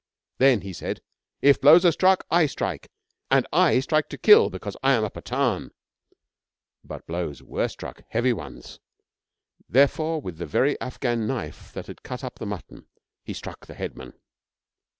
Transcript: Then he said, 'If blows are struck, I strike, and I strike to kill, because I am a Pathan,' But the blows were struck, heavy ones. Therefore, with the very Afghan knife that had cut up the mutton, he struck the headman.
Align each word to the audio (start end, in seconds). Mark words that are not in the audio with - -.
Then 0.39 0.61
he 0.61 0.73
said, 0.73 1.03
'If 1.43 1.61
blows 1.61 1.85
are 1.85 1.91
struck, 1.91 2.25
I 2.31 2.47
strike, 2.47 2.89
and 3.29 3.45
I 3.53 3.79
strike 3.81 4.09
to 4.09 4.17
kill, 4.17 4.49
because 4.49 4.75
I 4.81 4.93
am 4.93 5.03
a 5.03 5.11
Pathan,' 5.11 5.69
But 6.83 7.01
the 7.01 7.03
blows 7.03 7.43
were 7.43 7.67
struck, 7.67 8.01
heavy 8.09 8.33
ones. 8.33 8.79
Therefore, 9.69 10.19
with 10.19 10.39
the 10.39 10.47
very 10.47 10.75
Afghan 10.81 11.27
knife 11.27 11.71
that 11.73 11.85
had 11.85 12.01
cut 12.01 12.23
up 12.23 12.39
the 12.39 12.47
mutton, 12.47 12.87
he 13.23 13.33
struck 13.33 13.67
the 13.67 13.75
headman. 13.75 14.13